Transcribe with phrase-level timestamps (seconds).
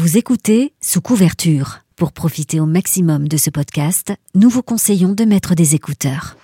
[0.00, 1.80] Vous écoutez sous couverture.
[1.94, 6.36] Pour profiter au maximum de ce podcast, nous vous conseillons de mettre des écouteurs.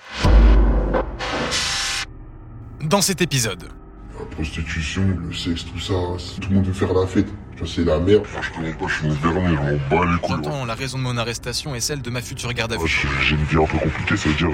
[2.83, 3.65] Dans cet épisode,
[4.19, 5.95] La prostitution, le sexe, tout ça,
[6.39, 7.29] tout le monde veut faire la fête.
[7.65, 8.25] C'est la merde.
[8.43, 10.37] Je te mens pas, je suis vernis, je m'en bats les couilles.
[10.37, 12.87] j'entends la raison de mon arrestation et celle de ma future garde à vue.
[12.87, 14.49] j'ai- une vie un peu compliquée, ça veut dire,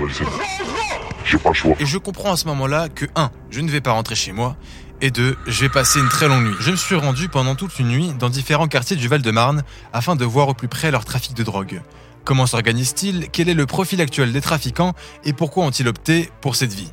[1.24, 1.74] j'ai pas le choix.
[1.80, 3.30] Et je comprends à ce moment-là que 1.
[3.50, 4.56] Je ne vais pas rentrer chez moi.
[5.04, 5.36] Et 2.
[5.48, 6.54] Je vais passer une très longue nuit.
[6.60, 10.24] Je me suis rendu pendant toute une nuit dans différents quartiers du Val-de-Marne afin de
[10.24, 11.82] voir au plus près leur trafic de drogue.
[12.24, 13.28] Comment s'organise-t-il?
[13.32, 14.92] Quel est le profil actuel des trafiquants?
[15.24, 16.92] Et pourquoi ont-ils opté pour cette vie?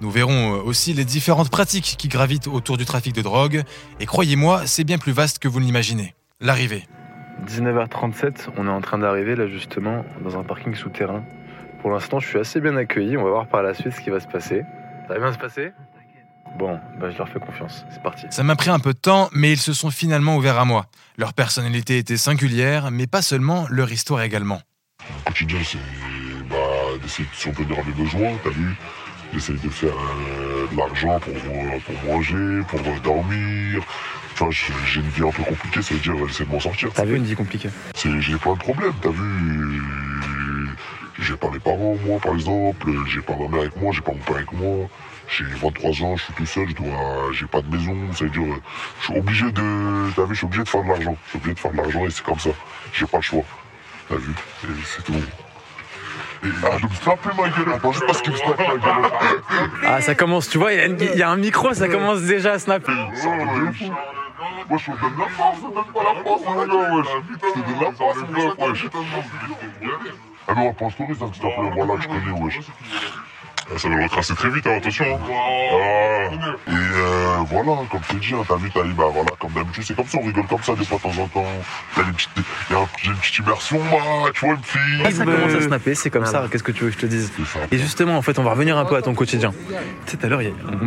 [0.00, 3.62] Nous verrons euh, aussi les différentes pratiques qui gravitent autour du trafic de drogue.
[4.00, 6.14] Et croyez-moi, c'est bien plus vaste que vous ne l'imaginez.
[6.40, 6.88] L'arrivée.
[7.46, 11.22] 19h37, on est en train d'arriver là justement dans un parking souterrain.
[11.82, 13.18] Pour l'instant, je suis assez bien accueilli.
[13.18, 14.62] On va voir par la suite ce qui va se passer.
[15.08, 15.72] Ça va bien se passer?
[16.56, 17.84] Bon, bah, je leur fais confiance.
[17.90, 18.26] C'est parti.
[18.30, 20.86] Ça m'a pris un peu de temps, mais ils se sont finalement ouverts à moi.
[21.18, 24.60] Leur personnalité était singulière, mais pas seulement, leur histoire également.
[25.02, 25.78] Au quotidien, c'est
[26.48, 26.56] bah,
[27.02, 28.76] d'essayer de subvenir à mes besoins, t'as vu?
[29.32, 33.82] D'essayer de faire euh, de l'argent pour, euh, pour manger, pour euh, dormir.
[34.32, 36.90] Enfin, j'ai une vie un peu compliquée, ça veut dire, j'essaie de m'en sortir.
[36.94, 37.70] T'as vu une vie compliquée?
[37.96, 39.82] J'ai plein de problèmes, t'as vu?
[41.20, 42.90] J'ai pas mes parents, moi, par exemple.
[43.08, 44.88] J'ai pas ma mère avec moi, j'ai pas mon père avec moi.
[45.28, 48.30] J'ai 23 ans, je suis tout seul, je dois, j'ai pas de maison, ça veut
[48.30, 48.42] dire,
[49.00, 51.16] je suis obligé de, t'as vu, je suis obligé de faire de l'argent.
[51.24, 52.50] Je suis obligé de faire de l'argent et c'est comme ça.
[52.92, 53.42] J'ai pas le choix.
[54.08, 54.32] T'as vu?
[54.64, 55.14] Et C'est tout.
[55.14, 59.10] Et, ah, je me snapper ma gueule, attends, juste parce qu'il me ma gueule.
[59.86, 62.58] Ah, ça commence, tu vois, il y, a y un micro, ça commence déjà à
[62.58, 62.92] snapper.
[63.14, 63.94] Ça me défoule.
[64.68, 67.06] Moi, je te donne la force, je te donne pas la force, mon gars, wesh.
[67.40, 68.86] Je te donne la force, mon gars, wesh.
[70.46, 72.60] Ah non, on pense touriste, hein, s'il te plaît, voilà, je connais, wesh.
[73.72, 75.04] Ah, Ça va le retracer très vite, hein, attention.
[75.04, 75.18] hein.
[75.32, 76.70] Ah.
[76.70, 79.52] Et euh, voilà, comme je t'ai dit, hein, t'as vu, t'as dit, bah voilà, comme
[79.52, 81.46] d'habitude, c'est comme ça, on rigole comme ça des fois de temps en temps.
[81.96, 84.44] Il y a des petites, il y a un- j'ai une petite immersion, bah, tu
[84.46, 85.12] vois, une fille.
[85.14, 87.32] Ça commence à snapper, c'est comme ça, qu'est-ce que tu veux que je te dise.
[87.70, 89.52] Et justement, en fait, on va revenir un peu à ton quotidien.
[90.06, 90.40] Tu sais, tout à l'heure,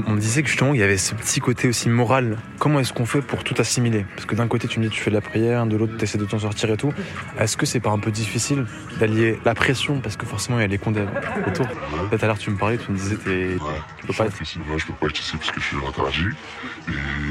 [0.07, 2.38] on, on disait que justement, il y avait ce petit côté aussi moral.
[2.59, 4.06] Comment est-ce qu'on fait pour tout assimiler?
[4.16, 6.03] Parce que d'un côté, tu me dis tu fais de la prière, de l'autre, tu
[6.03, 6.94] essaies de t'en sortir et tout.
[7.40, 8.66] Est-ce que c'est pas un peu difficile
[9.00, 10.00] d'allier la pression?
[10.00, 11.06] Parce que forcément, il y a les condés
[11.47, 11.68] autour.
[11.68, 14.59] Tout à l'heure, tu me parlais, tu me disais, t'es- Ouais, peux pas être- ici.
[14.69, 16.35] Ouais, je peux pas être ici parce que je suis interdit.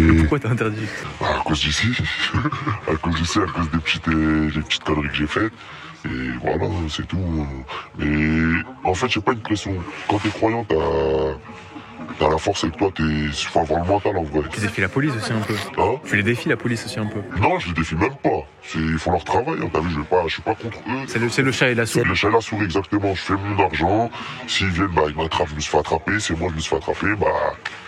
[0.01, 0.87] Et pourquoi t'es interdit
[1.21, 1.95] à cause d'ici,
[2.91, 5.53] à cause d'ici, à cause des petites, euh, des petites conneries que j'ai faites.
[6.05, 7.47] Et voilà, c'est tout.
[7.99, 9.75] Mais en fait, j'ai pas une pression.
[10.09, 10.75] Quand t'es croyant, t'as,
[12.19, 12.91] t'as la force avec toi.
[12.95, 14.49] T'es, faut avoir le mental en vrai.
[14.53, 15.55] Tu défies la police aussi un peu.
[15.79, 17.21] Hein Tu les défies la police aussi un peu.
[17.41, 18.31] non, je les défie même pas.
[18.75, 19.57] Ils font leur travail.
[19.63, 19.69] hein.
[19.73, 21.05] T'as vu, je vais pas, je suis pas contre eux.
[21.07, 22.03] C'est le, c'est le chat et la souris.
[22.05, 23.15] C'est le chat et la souris, exactement.
[23.15, 24.11] Je fais mon argent.
[24.47, 26.19] S'ils viennent, bah, ils m'attrapent, je me suis fait attraper.
[26.21, 27.15] C'est moi, je me suis fait attraper.
[27.19, 27.27] Bah,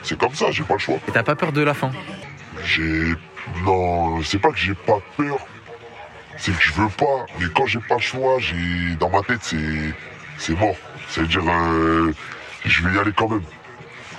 [0.03, 0.97] c'est comme ça, j'ai pas le choix.
[1.09, 1.91] Et t'as pas peur de la fin
[2.65, 3.15] J'ai.
[3.65, 5.39] Non, c'est pas que j'ai pas peur.
[6.37, 7.27] C'est que je veux pas.
[7.41, 8.95] Mais quand j'ai pas le choix, j'ai.
[9.01, 9.57] Dans ma tête, c'est.
[10.37, 10.77] C'est mort.
[11.09, 11.43] C'est-à-dire.
[11.49, 12.13] euh,
[12.65, 13.43] Je vais y aller quand même.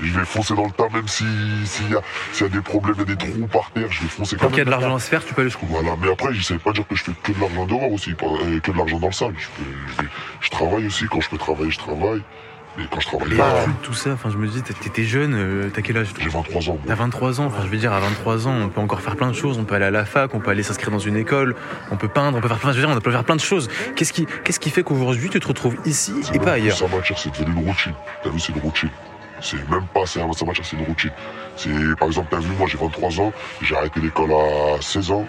[0.01, 1.25] Je vais foncer dans le tas, même si
[1.65, 2.01] s'il y, a,
[2.39, 4.45] y a des problèmes, il y a des trous par terre, je vais foncer quand
[4.45, 4.73] Tant qu'il y a même.
[4.75, 5.73] de l'argent à se faire, tu peux aller jusqu'au bout.
[5.73, 8.11] Voilà, mais après, je sais pas dire que je fais que de l'argent dehors aussi,
[8.11, 9.33] euh, que de l'argent dans le sale.
[10.41, 12.21] Je, travaille aussi, quand je peux travailler, je travaille.
[12.77, 15.33] Et quand je travaille Et pas, vu tout ça, enfin, je me dis, t'étais jeune,
[15.35, 16.77] euh, t'as quel âge j'ai 23 ans.
[16.87, 19.27] T'as 23 ans, enfin je veux dire à 23 ans on peut encore faire plein
[19.27, 21.55] de choses, on peut aller à la fac, on peut aller s'inscrire dans une école,
[21.91, 23.41] on peut peindre, on peut faire plein, je veux dire, on peut faire plein de
[23.41, 23.69] choses.
[23.97, 26.77] Qu'est-ce qui, qu'est-ce qui fait qu'aujourd'hui tu te retrouves ici et pas même- ailleurs?
[26.77, 27.93] Ça m'attire, c'est devenu une routine.
[28.23, 28.89] T'as vu, c'est une routine.
[29.41, 31.11] C'est même pas, c'est un- ça m'attire, c'est une routine.
[31.55, 35.25] C'est, par exemple, t'as vu, moi j'ai 23 ans, j'ai arrêté l'école à 16 ans.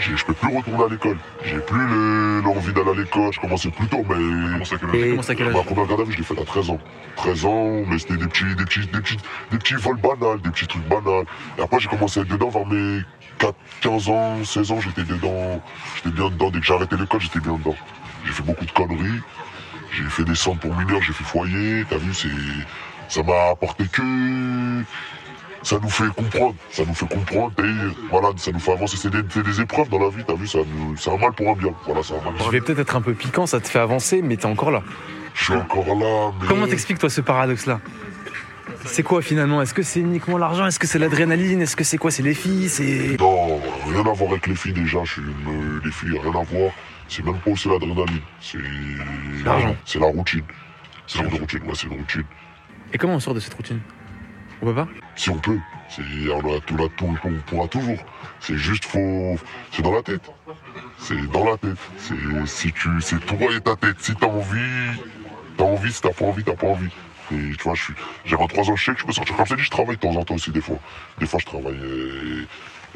[0.00, 1.16] J'ai- Je peux plus retourner à l'école.
[1.44, 3.32] J'ai plus le- l'envie d'aller à l'école.
[3.32, 4.58] Je commençais plus tôt, mais.
[5.36, 6.78] Quel âge Ma première garde à vue, je l'ai faite à 13 ans.
[7.16, 9.18] 13 ans, mais c'était des petits, des petits, des petits,
[9.52, 11.26] des petits vols banals, des petits trucs banals.
[11.58, 13.02] Et après, j'ai commencé à être dedans vers mes
[13.38, 15.62] 4, 15 ans, 16 ans, j'étais dedans.
[15.96, 16.50] J'étais bien dedans.
[16.50, 17.76] Dès que j'ai arrêté l'école, j'étais bien dedans.
[18.26, 19.20] J'ai fait beaucoup de conneries.
[19.92, 21.84] J'ai fait des centres pour mineurs, j'ai fait foyer.
[21.88, 22.26] T'as vu, c'est,
[23.08, 24.02] ça m'a apporté que,
[25.62, 28.96] ça nous fait comprendre, ça nous fait comprendre, et voilà, ça nous fait avancer.
[28.96, 31.48] C'est des, des épreuves dans la vie, t'as vu, ça nous, c'est un mal pour
[31.50, 31.72] un bien.
[31.86, 32.34] Voilà, c'est un mal.
[32.44, 34.82] Je vais peut-être être un peu piquant, ça te fait avancer, mais t'es encore là.
[35.34, 36.46] Je suis encore là, mais.
[36.48, 37.80] Comment t'expliques toi ce paradoxe-là?
[38.86, 39.62] C'est quoi finalement?
[39.62, 40.66] Est-ce que c'est uniquement l'argent?
[40.66, 41.62] Est-ce que c'est l'adrénaline?
[41.62, 42.10] Est-ce que c'est quoi?
[42.10, 43.58] C'est les filles C'est Non,
[43.88, 44.98] rien à voir avec les filles déjà.
[45.04, 46.70] Je suis une- les filles, rien à voir.
[47.08, 48.20] C'est même pas aussi l'adrénaline.
[48.40, 48.58] C'est
[49.42, 49.74] L'argent.
[49.86, 50.42] C'est la routine.
[51.06, 52.24] C'est une routine, ouais, c'est une routine.
[52.94, 53.80] Et comment on sort de cette routine?
[54.62, 54.88] On peut pas?
[55.16, 55.58] Si on peut,
[55.98, 57.98] on a tout, a tout, on pourra toujours.
[58.38, 59.36] C'est juste faut,
[59.72, 60.30] c'est dans la tête.
[60.98, 61.76] C'est dans la tête.
[61.98, 62.14] C'est
[62.46, 63.96] si tu, c'est toi et ta tête.
[63.98, 65.00] Si t'as envie,
[65.56, 65.92] t'as envie.
[65.92, 66.88] Si t'as pas envie, t'as pas envie.
[67.32, 67.94] Et tu vois, je suis,
[68.24, 69.34] j'ai 23 ans, je sais que je peux sortir.
[69.36, 70.76] Comme je t'ai dit, je travaille de temps en temps aussi des fois.
[71.18, 72.46] Des fois, je travaille euh,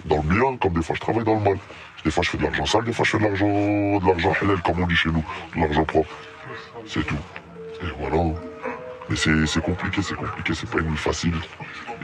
[0.05, 1.59] dans le bien, comme des fois, je travaille dans le mal.
[2.05, 4.33] Des fois, je fais de l'argent sale, des fois, je fais de l'argent, de l'argent
[4.43, 5.25] halal, comme on dit chez nous.
[5.57, 6.15] De l'argent propre.
[6.87, 7.17] C'est tout.
[7.83, 8.35] Et voilà.
[9.11, 11.35] Mais c'est compliqué, c'est compliqué, c'est pas une vie facile.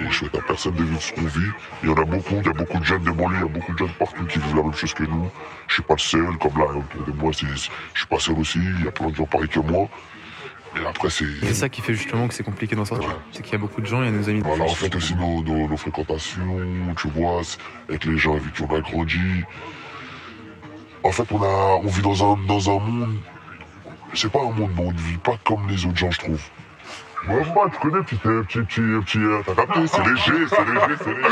[0.01, 1.51] Et je souhaite à personne de vivre ce qu'on vit.
[1.83, 3.45] Il y en a beaucoup, il y a beaucoup de jeunes de Moli, il y
[3.45, 5.31] a beaucoup de jeunes partout qui vivent la même chose que nous.
[5.69, 8.59] Je suis pas le seul, comme là, autour de moi, je suis pas seul aussi,
[8.59, 9.89] il y a plein de gens pareils que moi.
[10.77, 11.27] Et après, c'est.
[11.43, 13.09] C'est ça qui fait justement que c'est compliqué d'en sortir.
[13.31, 14.41] C'est qu'il y a beaucoup de gens, il y a nos amis.
[14.45, 16.59] Voilà, en fait aussi nos, nos, nos fréquentations,
[16.97, 17.43] tu vois,
[17.89, 19.45] avec les gens avec qui on a grandi.
[21.05, 23.19] En fait, on, a, on vit dans un, dans un monde,
[24.15, 26.41] c'est pas un monde, mais on ne vit pas comme les autres gens, je trouve.
[27.29, 30.65] Ouais, bah, tu connais, petit, petit, petit, euh, petit, euh, t'as capté, c'est léger, c'est
[30.65, 31.29] léger, c'est léger.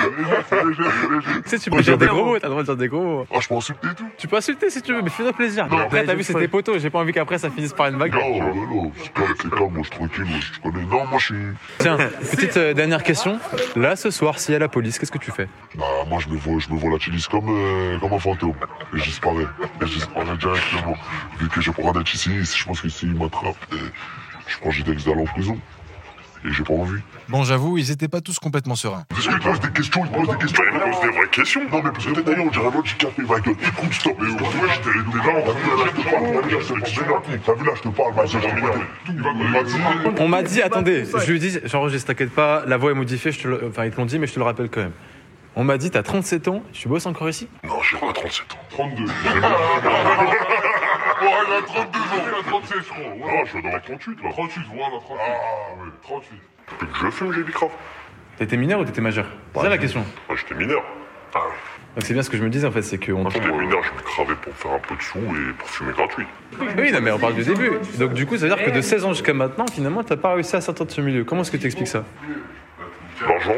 [0.00, 1.42] C'est léger, c'est léger, c'est léger.
[1.42, 3.02] Tu sais, tu peux dire des gros mots, t'as le droit de dire des gros
[3.02, 3.26] mots.
[3.32, 4.04] Ah, je peux insulter et tout.
[4.18, 5.66] Tu peux insulter si tu veux, mais fais-toi plaisir.
[5.68, 7.96] Non, Après, t'as vu, c'est tes potos, j'ai pas envie qu'après ça finisse par une
[7.96, 8.12] vague.
[8.12, 10.84] Non, non, non, c'est calme, c'est calme, moi, je suis tranquille, moi, je connais.
[10.84, 11.44] Non, moi, je suis.
[11.78, 13.38] Tiens, petite euh, dernière question.
[13.76, 15.48] Là, ce soir, s'il y a la police, qu'est-ce que tu fais?
[15.74, 16.98] Bah, moi, je me vois, je me vois la
[17.30, 18.52] comme, euh, comme un fantôme.
[18.94, 19.46] Et je disparais.
[19.80, 20.96] Et je disparais directement.
[21.38, 23.76] Vu que je pourrais être ici, je pense que s'ils m'attrapent, euh,
[24.48, 25.58] je pense que j'ai des d'aller en prison.
[26.44, 27.00] Et j'ai pas envie.
[27.28, 29.02] Bon, j'avoue, ils étaient pas tous complètement sereins.
[29.08, 30.62] Parce qu'ils posent des questions, ils posent des questions.
[30.72, 31.60] Ils posent des vraies questions.
[31.72, 33.56] Non, mais parce que d'ailleurs, on dirait un handicapé, ma gueule.
[33.60, 34.16] Écoute, stop.
[34.20, 36.24] Mais ouais, j'étais là, t'as vu là, je te parle.
[36.32, 38.80] T'as vu là, T'as vu là, je te parle, ma gueule.
[39.18, 39.74] On m'a dit.
[40.20, 43.40] On m'a dit, attendez, je lui dis, j'enregistre, t'inquiète pas, la voix est modifiée, je
[43.40, 44.92] te le- enfin ils te l'ont dit, mais je te le rappelle quand même.
[45.56, 47.48] On m'a dit, t'as 37 ans, tu bosses encore ici?
[47.64, 48.58] Non, j'ai pas 37 ans.
[48.70, 49.06] 32.
[51.20, 52.24] Ouais, il a 32 ans.
[52.26, 52.98] Il a 37, je crois.
[52.98, 53.38] Ouais.
[53.38, 54.30] Non, je vais dans 38 là.
[54.30, 55.20] 38, voilà, 38.
[55.20, 55.90] Ah, ouais.
[56.02, 56.40] 38.
[56.80, 57.74] Depuis que je fume, j'ai Bicraft.
[58.38, 60.04] T'étais mineur ou t'étais majeur C'est ça la question.
[60.28, 60.82] Moi, j'étais mineur.
[61.34, 61.54] Ah ouais.
[61.96, 63.82] Donc c'est bien ce que je me disais en fait, c'est qu'on Quand j'étais mineur,
[63.82, 66.26] je me cravais pour faire un peu de sous et pour fumer gratuit.
[66.78, 67.72] Oui, non, mais on parle du début.
[67.98, 70.34] Donc du coup, ça veut dire que de 16 ans jusqu'à maintenant, finalement, t'as pas
[70.34, 71.24] réussi à sortir de ce milieu.
[71.24, 72.04] Comment est-ce que tu expliques ça
[73.26, 73.56] L'argent,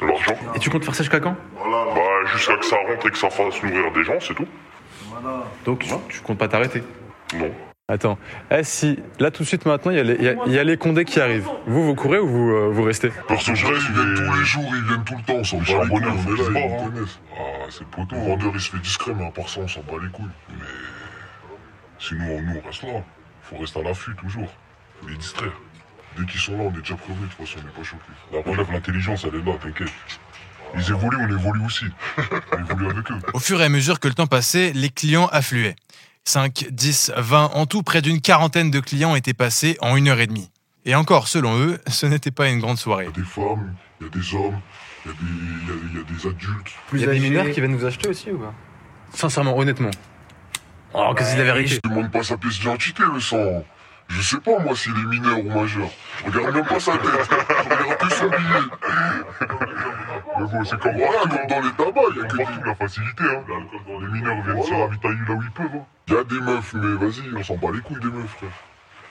[0.00, 0.34] l'argent.
[0.54, 3.28] Et tu comptes faire ça jusqu'à quand Bah, jusqu'à que ça rentre et que ça
[3.28, 4.46] fasse nourrir des gens, c'est tout.
[5.66, 6.82] Donc tu, tu comptes pas t'arrêter
[7.34, 7.50] Non.
[7.88, 8.16] Attends,
[8.50, 10.52] eh, si là tout de suite maintenant, il y, a les- il y a- il
[10.52, 11.48] y a les condés qui arrivent.
[11.66, 13.10] Vous, vous courez ou vous, euh, vous restez?
[13.28, 15.88] Reste, ils viennent tous les jours, ils viennent tout le temps, on s'en bat les
[15.88, 17.20] couilles, on est là, ils nous connaissent.
[17.36, 19.80] Ah, c'est poteau, le vendeur il se fait discret, mais à part ça, on s'en
[19.80, 20.24] bat les couilles.
[20.50, 20.64] Mais
[21.98, 23.02] sinon, nous, on reste là.
[23.42, 24.48] Faut rester à l'affût, toujours.
[25.00, 25.52] Faut les distraire.
[26.18, 28.02] Dès qu'ils sont là, on est déjà prévenus, de toute façon, on n'est pas choqués.
[28.32, 29.88] La relève, l'intelligence, elle est là, t'inquiète.
[30.74, 31.84] Ils évoluent, on évolue aussi.
[32.52, 33.14] On évolue avec eux.
[33.34, 35.76] Au fur et à mesure que le temps passait, les clients affluaient.
[36.24, 40.20] 5, 10, 20, en tout, près d'une quarantaine de clients étaient passés en une heure
[40.20, 40.50] et demie.
[40.84, 43.04] Et encore, selon eux, ce n'était pas une grande soirée.
[43.04, 44.60] Il y a des femmes, il y a des hommes,
[45.04, 46.72] il y a des, il y a- il y a des adultes.
[46.92, 48.54] Il y a des mineurs qui viennent nous acheter aussi ou pas?
[49.14, 49.90] Sincèrement, honnêtement.
[50.94, 51.80] Oh, qu'est-ce que c'est la vérité?
[51.84, 53.64] Je demande pas sa pièce d'identité, le sang.
[54.08, 55.88] Je sais pas, moi, s'il est mineur ou majeur.
[56.26, 57.00] Je regarde même pas sa tête.
[57.30, 59.61] Je regarde que son billet.
[60.42, 63.42] Bon, c'est comme, dans les tabacs, il y a que la facilité, hein.
[64.00, 65.86] Les mineurs viennent se ravitailler là où ils peuvent, hein.
[66.08, 68.50] Il y a des meufs, mais vas-y, on s'en bat les couilles des meufs, frère.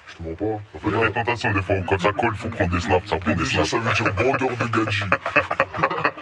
[0.07, 0.59] Je te mens pas.
[0.85, 3.09] Il y a des tentations, des fois, où quand ça colle, faut prendre des snaps,
[3.09, 3.69] ça prend des snaps.
[3.69, 5.03] Ça veut dire bandeur de gadji.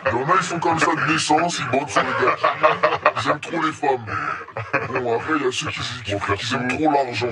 [0.05, 2.45] Il y en a, ils sont comme ça de naissance, ils bandent sur les gadgets.
[3.17, 4.05] Ils aiment trop les femmes.
[4.93, 7.27] Bon, après, il y a ceux qui, qui, qui aiment trop l'argent.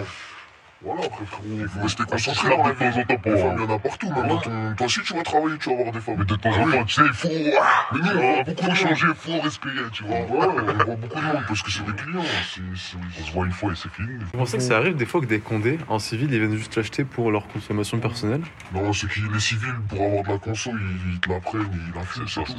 [0.83, 2.85] Voilà, après, frérot, il faut rester concentré dans la vie.
[2.85, 4.07] De temps en temps, les femmes, il y en a partout.
[4.09, 4.75] Dans ton...
[4.75, 6.15] Toi aussi, tu vas travailler, tu vas avoir des femmes.
[6.19, 7.27] Mais de temps en temps, tu sais, il faut...
[7.29, 10.17] Mais nous, on voit beaucoup changer, il faut respirer, tu vois.
[10.19, 12.21] Ouais, on voit beaucoup de monde parce que c'est des clients.
[12.53, 14.09] C'est- c'est- On se voit une fois et c'est fini.
[14.19, 16.75] Vous pensez que ça arrive des fois que des condés en civil ils viennent juste
[16.77, 18.41] l'acheter pour leur consommation personnelle?
[18.71, 20.71] Non, c'est qui les civils, pour avoir de la conso,
[21.11, 22.53] ils, te la prennent, ils la fument, c'est tout.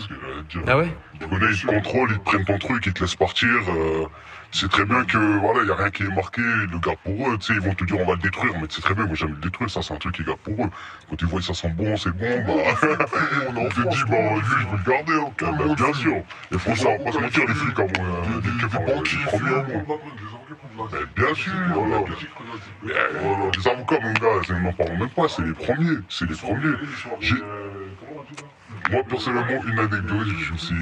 [0.50, 0.62] dire.
[0.66, 0.88] Ah ouais?
[1.20, 3.48] Tu connais, ils te contrôlent, ils te prennent ton truc, ils te laissent partir.
[4.48, 6.78] Euh, c'est très bien que, voilà, il n'y a rien qui est marqué, ils le
[6.78, 7.38] gardent pour eux.
[7.38, 9.14] Tu sais, ils vont te dire, on va le détruire, mais c'est très bien, moi
[9.14, 10.70] j'aime le détruire, ça c'est un truc qu'ils gardent pour eux.
[11.10, 12.52] Quand ils voient ça sent bon, c'est bon, bah,
[13.56, 16.16] on te dit, bah, lui, je veux le garder, hein, quand même, bien sûr.
[16.52, 17.86] Et faut ça, on va pas se mentir, les flics, euh,
[18.40, 19.84] des des banquiers, premiers.
[20.92, 22.04] Mais bien sûr, voilà.
[22.86, 26.76] Euh, les avocats, mon gars, n'en parlons même pas, c'est les premiers, c'est les premiers.
[28.90, 30.74] Moi, personnellement, une anecdote, je me suis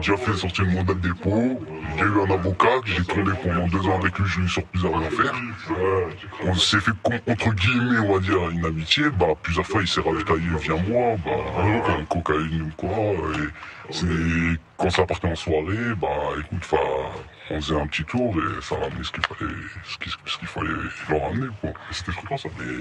[0.00, 1.62] déjà fait sortir de mon date de dépôt.
[1.98, 4.64] J'ai eu un avocat que j'ai tourné pendant deux ans avec lui, je lui sors
[4.64, 5.34] plus à rien faire.
[6.44, 9.04] On s'est fait, con- entre guillemets, on va dire, une amitié.
[9.10, 12.88] Bah, plusieurs fois, il s'est ravitaillé via moi, bah, un cocaïne ou quoi.
[12.90, 14.06] Et c'est,
[14.78, 16.82] quand ça partait en soirée, bah, écoute, enfin,
[17.50, 19.52] on faisait un petit tour et ça ramenait ce qu'il fallait,
[19.84, 20.68] ce qu'il, ce qu'il fallait
[21.10, 21.70] leur ramener, quoi.
[21.90, 22.48] C'était fréquent, ça.
[22.58, 22.72] Mais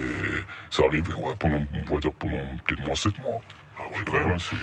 [0.69, 3.41] ça arrivait, ouais, pendant, on va dire, pendant peut-être moins sept mois.
[3.79, 4.55] Ah ouais, quand même, c'est...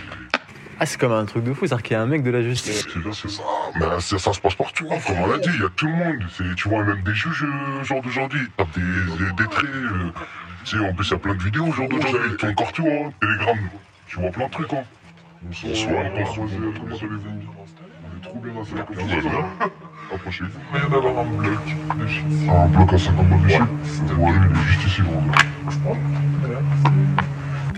[0.83, 2.41] Ah, c'est comme un truc de fou, c'est-à-dire qu'il y a un mec de la
[2.43, 2.87] justice.
[3.13, 3.43] C'est ça.
[3.79, 5.87] Mais c'est- ça se passe partout, hein, comme on l'a dit, il y a tout
[5.87, 6.25] le monde.
[6.33, 8.81] C'est- Tu vois, même des juges, euh, genre d'aujourd'hui, ils tapent des,
[9.25, 9.69] des, des traits.
[9.69, 10.11] euh,
[10.65, 12.37] tu sais, en plus, il y a plein de vidéos, genre d'aujourd'hui.
[12.39, 13.59] Ton encore, tu vois, Telegram,
[14.07, 14.85] tu vois plein de trucs, hein.
[15.43, 15.73] On est
[18.23, 19.31] trop bien là, c'est là que vous êtes là.
[20.15, 20.45] Approchez.
[20.75, 21.59] Il vient d'avoir un bloc
[21.99, 22.25] de shit.
[22.51, 23.61] Un bloc à 50 balles de shit.
[24.19, 25.23] Ouais, il est juste ici, gros.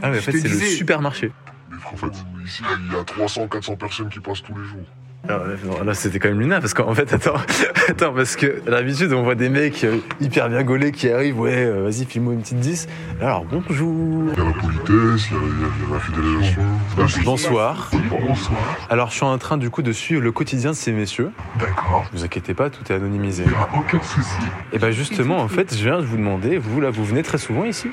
[0.02, 1.32] Ah, mais en fait, c'est le supermarché.
[1.70, 2.12] Mais en fait,
[2.44, 4.84] ici, il y a 300, 400 personnes qui passent tous les jours.
[5.28, 7.36] Alors, là, non, là, c'était quand même Luna, parce qu'en fait, attends,
[7.88, 11.54] attends, parce que d'habitude, on voit des mecs euh, hyper bien gaulés qui arrivent, ouais,
[11.64, 12.88] euh, vas-y, file-moi une petite 10.
[13.20, 14.32] Alors, bonjour.
[14.32, 16.62] Il y a la politesse, il y a, la fidélisation.
[17.08, 17.90] C'est- Bonsoir.
[18.10, 18.58] Bonsoir.
[18.90, 21.30] Alors, je suis en train, du coup, de suivre le quotidien de ces messieurs.
[21.60, 22.04] D'accord.
[22.12, 23.44] Ne vous inquiétez pas, tout est anonymisé.
[23.46, 24.28] Il n'y a aucun souci.
[24.72, 27.38] Et ben, justement, en fait, je viens de vous demander, vous, là, vous venez très
[27.38, 27.88] souvent ici?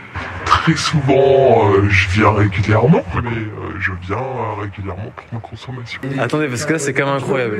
[0.59, 6.01] Très souvent, euh, je viens régulièrement, mais euh, je viens euh, régulièrement pour ma consommation.
[6.19, 7.59] Attendez, parce que là, c'est quand même incroyable.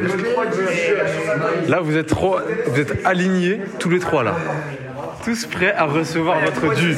[1.70, 4.36] Là, vous êtes trois, vous êtes alignés, tous les trois, là.
[5.24, 6.94] Tous prêts à recevoir votre dû.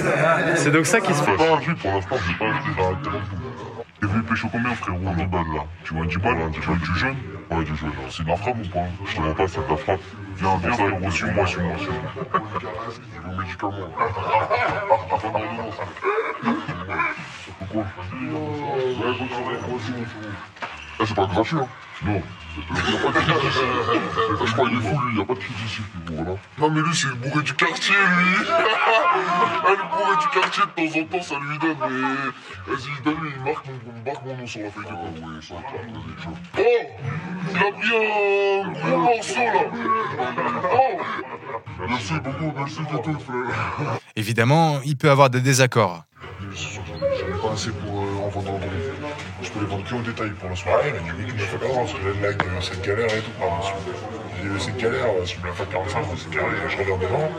[0.56, 1.38] C'est donc ça qui se J'ai passe.
[1.48, 2.70] pas acheté pour l'instant, j'ai pas acheté
[3.04, 3.40] téléphone.
[4.02, 5.64] Et vous pêchez combien, frérot 10 balles là?
[5.84, 7.16] Tu vois 10 balles Tu veux du jaune
[7.52, 7.92] Ouais, du jaune.
[8.10, 10.00] C'est de frappe ou pas Je te vois pas, c'est de la frappe.
[10.38, 12.02] Viens, viens, frérot, suis-moi, suis-moi, suis-moi.
[13.26, 13.72] Vos médicaments.
[15.10, 15.76] Pas d'ordonnance.
[17.60, 19.28] Pourquoi Ouais, moi.
[21.00, 21.68] Ah, c'est pas gratuit, hein
[22.06, 22.22] Non.
[22.58, 23.60] Il n'y a pas de fils ici.
[24.46, 25.82] Je crois qu'il est fou, lui, il n'y a pas de fils ici.
[26.12, 26.32] Voilà.
[26.58, 28.48] Non, mais lui, c'est le bourré du quartier, lui.
[29.14, 32.74] Ah, le bourré du quartier, de temps en temps, ça lui donne, mais.
[32.74, 35.18] Vas-y, donne-lui, il marque mon, marque mon nom sur la feuille de compte.
[35.22, 36.32] Oui, ça, vas-y, chaud.
[36.58, 36.62] Oh
[37.52, 39.62] Il a pris un gros morceau, là.
[40.74, 41.02] Oh
[41.88, 44.00] Merci beaucoup, merci de tout, frère.
[44.16, 46.04] Évidemment, il peut avoir des désaccords.
[46.54, 48.68] J'en ai pas assez pour euh, en vendre en gros.
[49.42, 51.58] Je peux les vendre que au détail pour la soirée, mais du coup, me fais
[51.58, 53.32] pas parce que là, il cette galère et tout.
[53.40, 53.56] Pardon,
[54.52, 57.30] y a cette galère, si je me la fais 45, c'est carré, je reviens devant.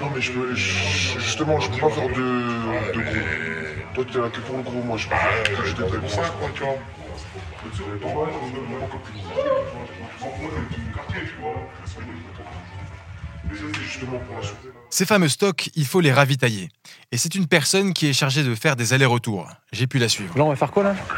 [0.00, 3.94] Non, mais je peux, je- justement, je peux pas faire de, de gros.
[3.94, 5.14] Toi, là que pour le gros, moi, je peux
[5.64, 5.74] je
[6.54, 6.76] tu vois.
[7.72, 9.48] Justement pour la soirée.
[14.90, 16.68] Ces fameux stocks, il faut les ravitailler.
[17.12, 19.48] Et c'est une personne qui est chargée de faire des allers-retours.
[19.72, 20.36] J'ai pu la suivre.
[20.36, 20.94] Là, on va faire quoi, là?
[21.10, 21.14] Ah,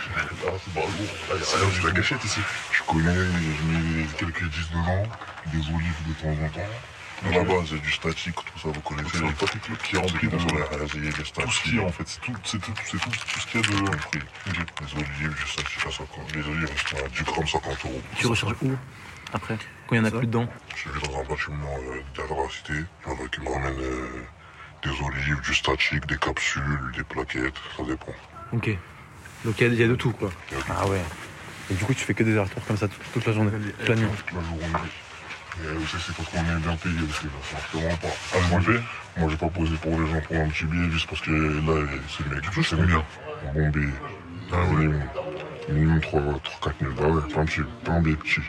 [1.42, 2.40] c'est la gâchette ici.
[2.72, 5.02] Je connais, je mets quelques 10 dedans,
[5.52, 6.70] des olives de temps en temps.
[7.22, 9.10] Mais là-bas, c'est du statique, tout ça, vous connaissez.
[9.12, 10.40] C'est le statique qui est rempli de tout
[11.50, 13.60] ce qu'il y a en fait, c'est tout, c'est tout, c'est tout, tout ce qu'il
[13.60, 14.22] y a de fruits.
[14.46, 16.34] Les olives, du statique à 50.
[16.34, 16.68] Les olives,
[17.04, 18.02] à 10 grammes 50 euros.
[18.16, 18.72] Tu recharges où
[19.34, 20.48] Après Quand il n'y en a plus dedans?
[20.76, 23.80] Je vais dans un bâtiment euh, la cité, il y en a qui me ramènent
[23.80, 24.24] euh,
[24.82, 28.14] des olives, du statique, des capsules, des plaquettes, ça dépend.
[28.52, 28.70] Ok.
[29.44, 30.30] Donc, il y a- il y, a de tout, quoi.
[30.50, 31.02] Il y a Ah ouais.
[31.70, 33.88] Et du coup, tu fais que des allers-retours comme ça toute, toute la journée, toute
[33.88, 34.06] la nuit.
[34.16, 34.88] toute la journée.
[35.59, 37.30] Et aussi, c'est parce qu'on est bien payé aussi, là.
[37.42, 38.09] Ça marche vraiment pas.
[38.35, 38.80] Ah, moi, j'ai,
[39.21, 41.87] moi, j'ai pas posé pour les gens pour un petit billet juste parce que là,
[42.09, 42.45] c'est le mec.
[42.62, 43.04] C'est bien.
[43.49, 43.92] Un bon billet.
[44.52, 45.02] Un minimum.
[45.69, 46.21] Minimum 3,
[46.62, 46.92] 4 000.
[46.99, 48.40] Ah ouais, pas un petit, pas un billet petit.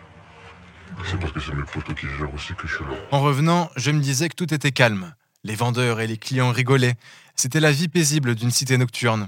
[1.10, 2.92] C'est parce que c'est mes potos qui gèrent aussi que je suis là.
[3.12, 5.14] En revenant, je me disais que tout était calme.
[5.44, 6.96] Les vendeurs et les clients rigolaient.
[7.36, 9.28] C'était la vie paisible d'une cité nocturne.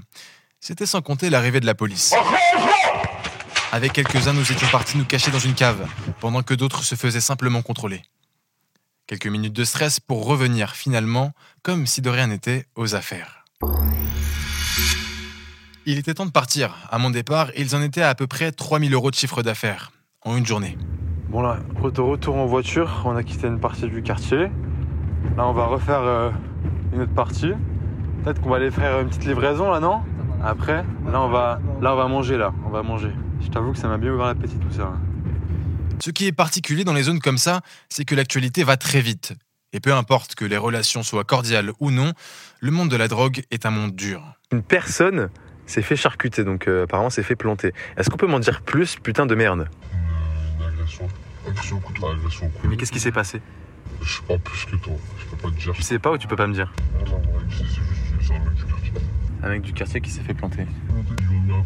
[0.60, 2.14] C'était sans compter l'arrivée de la police.
[3.74, 5.84] Avec quelques-uns, nous étions partis nous cacher dans une cave,
[6.20, 8.02] pendant que d'autres se faisaient simplement contrôler.
[9.08, 11.32] Quelques minutes de stress pour revenir finalement,
[11.64, 13.44] comme si de rien n'était, aux affaires.
[15.86, 16.86] Il était temps de partir.
[16.88, 19.90] À mon départ, ils en étaient à à peu près 3000 euros de chiffre d'affaires,
[20.22, 20.78] en une journée.
[21.30, 24.52] Bon, là, de retour en voiture, on a quitté une partie du quartier.
[25.36, 26.30] Là, on va refaire euh,
[26.92, 27.50] une autre partie.
[28.22, 30.00] Peut-être qu'on va aller faire une petite livraison, là, non?
[30.44, 32.52] Après, là, on va, là, on va manger, là.
[32.64, 33.10] On va manger.
[33.44, 34.92] Je t'avoue que ça m'a bien ouvert l'appétit, tout ça.
[36.00, 39.34] Ce qui est particulier dans les zones comme ça, c'est que l'actualité va très vite.
[39.72, 42.12] Et peu importe que les relations soient cordiales ou non,
[42.60, 44.22] le monde de la drogue est un monde dur.
[44.52, 45.28] Une personne
[45.66, 47.72] s'est fait charcuter, donc euh, apparemment s'est fait planter.
[47.96, 49.68] Est-ce qu'on peut m'en dire plus, putain de merde?
[50.66, 51.08] Agression.
[51.80, 52.08] Couteau.
[52.08, 52.68] Agression couteau.
[52.68, 53.40] Mais qu'est-ce qui s'est passé?
[54.02, 54.94] Je sais pas plus que toi.
[55.18, 55.72] Je peux pas te dire.
[55.74, 56.72] Tu sais pas ou tu peux pas me dire?
[57.00, 57.44] Non, non, ouais,
[59.44, 60.00] un mec du quartier.
[60.00, 60.66] Qui s'est fait planter.
[61.46, 61.64] Non,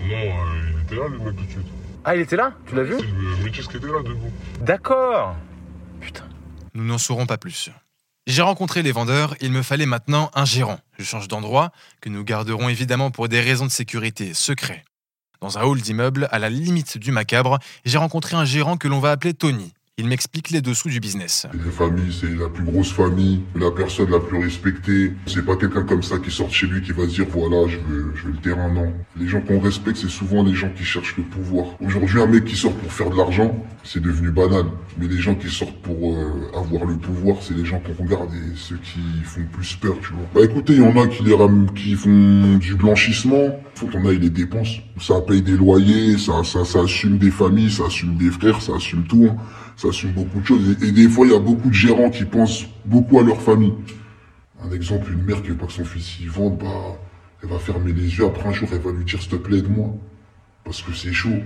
[0.00, 1.66] il était là, le mec tout de suite.
[2.04, 4.32] Ah, il était là Tu l'as vu C'est le métis qui était là, debout.
[4.60, 5.36] D'accord
[6.00, 6.24] Putain.
[6.74, 7.70] Nous n'en saurons pas plus.
[8.26, 10.78] J'ai rencontré les vendeurs, il me fallait maintenant un gérant.
[10.98, 14.84] Je change d'endroit, que nous garderons évidemment pour des raisons de sécurité secrets.
[15.40, 19.00] Dans un hall d'immeuble, à la limite du macabre, j'ai rencontré un gérant que l'on
[19.00, 19.74] va appeler Tony.
[19.98, 21.46] Il m'explique les dessous du business.
[21.52, 25.12] La famille, c'est la plus grosse famille, la personne la plus respectée.
[25.26, 28.10] C'est pas quelqu'un comme ça qui sort chez lui qui va dire voilà, je veux,
[28.14, 28.90] je veux le terrain, non.
[29.20, 31.66] Les gens qu'on respecte, c'est souvent les gens qui cherchent le pouvoir.
[31.82, 34.64] Aujourd'hui, un mec qui sort pour faire de l'argent, c'est devenu banal.
[34.96, 38.30] Mais les gens qui sortent pour euh, avoir le pouvoir, c'est les gens qu'on regarde
[38.32, 40.24] et ceux qui font plus peur, tu vois.
[40.34, 43.60] Bah écoutez, il y en a qui les ram qui font du blanchissement.
[43.74, 44.78] Faut qu'on aille les dépenses.
[44.98, 48.74] Ça paye des loyers, ça, ça, ça assume des familles, ça assume des frères, ça
[48.76, 49.28] assume tout.
[49.30, 49.36] hein
[49.82, 50.76] ça assume beaucoup de choses.
[50.80, 53.74] Et, des fois, il y a beaucoup de gérants qui pensent beaucoup à leur famille.
[54.62, 56.98] Un exemple, une mère qui veut pas que son fils y vende, bah,
[57.42, 58.24] elle va fermer les yeux.
[58.24, 59.88] Après un jour, elle va lui dire, s'il te plaît, aide-moi.
[60.64, 61.40] Parce que c'est chaud.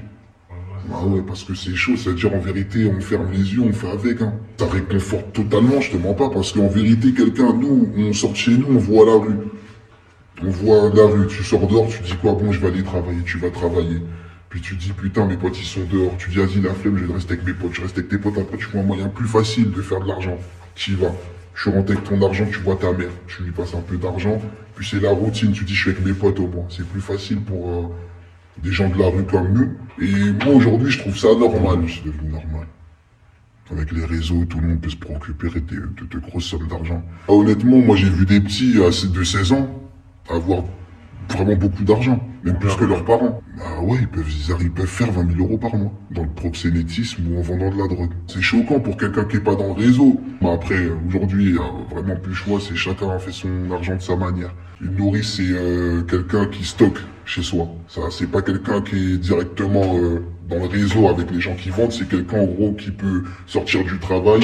[0.91, 1.97] Bah ouais, parce que c'est chaud.
[1.97, 4.21] C'est-à-dire, en vérité, on ferme les yeux, on fait avec.
[4.21, 4.35] Hein.
[4.59, 6.29] Ça réconforte totalement, je te mens pas.
[6.29, 9.39] Parce qu'en vérité, quelqu'un, nous, on sort de chez nous, on voit la rue.
[10.43, 11.27] On voit la rue.
[11.27, 12.35] Tu sors dehors, tu dis quoi?
[12.35, 13.23] Bon, je vais aller travailler.
[13.25, 14.03] Tu vas travailler.
[14.49, 16.17] Puis tu dis, putain, mes potes, ils sont dehors.
[16.19, 17.75] Tu dis, vas-y, la flemme, je vais rester avec mes potes.
[17.75, 18.39] Je reste avec tes potes.
[18.39, 20.39] Après, tu vois un moyen plus facile de faire de l'argent.
[20.75, 21.13] Tu y vas.
[21.55, 23.11] Tu rentres avec ton argent, tu vois ta mère.
[23.27, 24.41] Tu lui passes un peu d'argent.
[24.75, 25.53] Puis c'est la routine.
[25.53, 26.67] Tu dis, je suis avec mes potes au moins.
[26.69, 27.83] C'est plus facile pour euh,
[28.63, 29.73] des gens de la rue comme nous.
[30.01, 31.85] Et moi, aujourd'hui, je trouve ça normal.
[31.89, 32.67] C'est devenu normal.
[33.73, 37.03] Avec les réseaux, tout le monde peut se préoccuper de, grosses sommes d'argent.
[37.27, 39.69] Honnêtement, moi, j'ai vu des petits à de 16 ans
[40.29, 40.63] avoir
[41.31, 43.41] vraiment beaucoup d'argent, même plus que leurs parents.
[43.57, 44.31] Bah ouais, ils peuvent,
[44.61, 47.79] ils, peuvent faire 20 000 euros par mois dans le proxénétisme ou en vendant de
[47.79, 48.11] la drogue.
[48.27, 50.21] C'est choquant pour quelqu'un qui est pas dans le réseau.
[50.41, 53.97] Mais après, aujourd'hui, il y a vraiment plus le choix, c'est chacun fait son argent
[53.97, 54.55] de sa manière.
[54.81, 57.69] Une nourrice, c'est euh, quelqu'un qui stocke chez soi.
[57.89, 61.71] Ça, c'est pas quelqu'un qui est directement euh, dans le réseau avec les gens qui
[61.71, 64.43] vendent, c'est quelqu'un en gros qui peut sortir du travail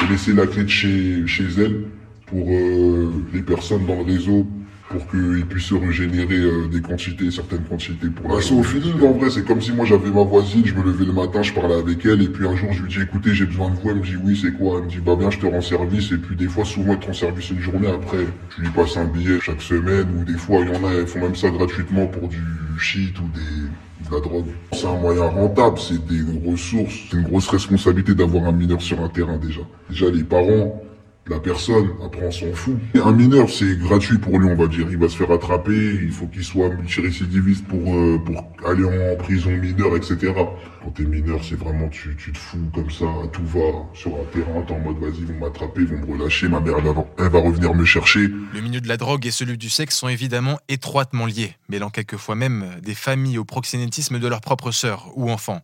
[0.00, 1.84] et laisser la clé de chez, chez elle
[2.26, 4.46] pour euh, les personnes dans le réseau
[4.90, 8.34] pour qu'ils puissent se régénérer euh, des quantités, certaines quantités pour la.
[8.34, 10.82] Bah, c'est au feeling en vrai, c'est comme si moi j'avais ma voisine, je me
[10.82, 13.32] levais le matin, je parlais avec elle, et puis un jour je lui dis écoutez
[13.32, 15.30] j'ai besoin de vous, elle me dit oui c'est quoi, elle me dit bah bien
[15.30, 17.86] je te rends service, et puis des fois souvent elle te rend service une journée,
[17.86, 20.92] après tu lui passes un billet chaque semaine, ou des fois il y en a,
[20.92, 22.42] elles font même ça gratuitement pour du
[22.76, 23.70] shit ou des
[24.08, 24.46] de la drogue.
[24.72, 29.00] C'est un moyen rentable, c'est des ressources, c'est une grosse responsabilité d'avoir un mineur sur
[29.00, 29.60] un terrain déjà.
[29.88, 30.82] Déjà les parents,
[31.30, 32.76] la personne, après on s'en fout.
[33.02, 34.86] Un mineur, c'est gratuit pour lui, on va dire.
[34.90, 39.16] Il va se faire attraper, il faut qu'il soit multirécidiviste pour, euh, pour aller en
[39.16, 40.34] prison mineure, etc.
[40.82, 44.24] Quand t'es mineur, c'est vraiment, tu, tu te fous comme ça, tout va sur un
[44.32, 46.78] terrain, t'es en mode, vas-y, ils vont m'attraper, ils vont me relâcher, ma mère,
[47.18, 48.28] elle va revenir me chercher.
[48.52, 52.34] Le milieu de la drogue et celui du sexe sont évidemment étroitement liés, mêlant quelquefois
[52.34, 55.60] même des familles au proxénétisme de leurs propres sœurs ou enfants.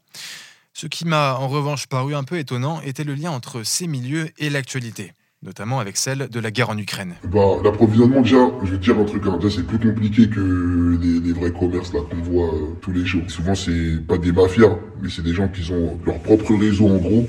[0.75, 4.29] Ce qui m'a en revanche paru un peu étonnant était le lien entre ces milieux
[4.39, 5.13] et l'actualité
[5.47, 7.15] notamment avec celle de la guerre en Ukraine.
[7.33, 11.21] Bah, l'approvisionnement, déjà, je vais te dire un truc, hein, c'est plus compliqué que les,
[11.21, 13.23] les vrais commerces là qu'on voit euh, tous les jours.
[13.29, 16.97] Souvent, c'est pas des mafias, mais c'est des gens qui ont leur propre réseau en
[16.97, 17.27] gros,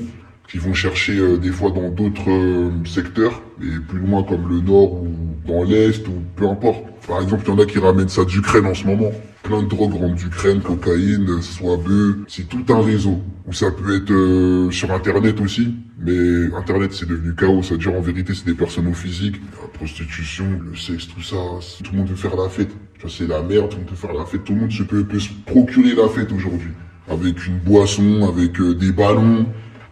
[0.49, 4.61] qui vont chercher euh, des fois dans d'autres euh, secteurs, et plus loin comme le
[4.61, 5.09] nord ou
[5.47, 6.83] dans l'est ou peu importe.
[7.07, 9.11] Par exemple, il y en a qui ramènent ça d'Ukraine en ce moment.
[9.47, 12.17] Plein de drogues rentrent d'Ukraine, cocaïne, soit bœuf.
[12.27, 13.21] C'est tout un réseau.
[13.47, 15.73] Ou ça peut être euh, sur Internet aussi.
[16.01, 17.63] Mais Internet, c'est devenu chaos.
[17.63, 19.39] C'est-à-dire, en vérité, c'est des personnes au physique.
[19.61, 21.37] La prostitution, le sexe, tout ça.
[21.81, 22.71] Tout le monde veut faire la fête.
[23.07, 24.43] C'est la merde, tout le monde veut faire la fête.
[24.43, 26.71] Tout le monde se peut, peut se procurer la fête aujourd'hui.
[27.09, 29.45] Avec une boisson, avec euh, des ballons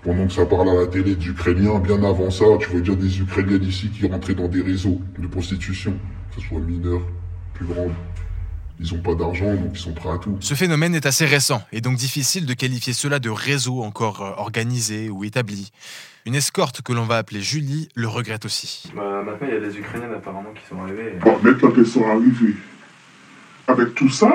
[0.03, 3.21] pendant que ça parle à la télé d'Ukrainiens, bien avant ça, tu vois dire des
[3.21, 5.93] Ukrainiens ici qui rentraient dans des réseaux de prostitution,
[6.29, 7.01] que ce soit mineurs,
[7.53, 7.89] plus grands.
[8.79, 10.37] Ils n'ont pas d'argent, donc ils sont prêts à tout.
[10.41, 15.09] Ce phénomène est assez récent, et donc difficile de qualifier cela de réseau encore organisé
[15.09, 15.71] ou établi.
[16.25, 18.91] Une escorte que l'on va appeler Julie le regrette aussi.
[18.95, 21.13] Bah, maintenant, il y a des Ukrainiennes apparemment qui sont arrivées.
[21.21, 22.55] Bon, maintenant qu'elles sont arrivées,
[23.67, 24.31] avec tout ça,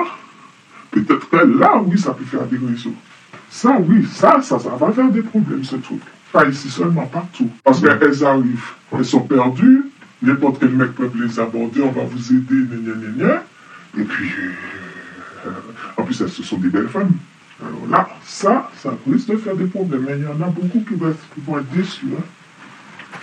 [0.89, 2.95] peut-être que là, oui, ça peut faire des réseaux.
[3.49, 6.01] Ça, oui, ça, ça, ça va faire des problèmes, ce truc.
[6.31, 7.49] Pas ici seulement, partout.
[7.63, 9.83] Parce qu'elles arrivent, elles sont perdues,
[10.21, 13.43] n'importe quel mec peut les aborder, on va vous aider, gna gna gna gna.
[13.97, 14.31] Et puis,
[15.45, 15.49] euh,
[15.97, 17.11] en plus, ce sont des belles femmes.
[17.61, 20.07] Alors là, ça, ça risque de faire des problèmes.
[20.09, 21.09] Il y en a beaucoup qui vont
[21.59, 22.07] être, déçus.
[22.17, 22.23] Hein.